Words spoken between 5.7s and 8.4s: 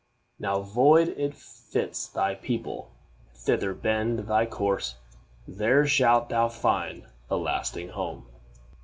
shalt thou find a lasting home."